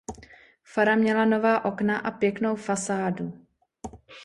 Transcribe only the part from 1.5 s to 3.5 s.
okna a pěknou fasádu.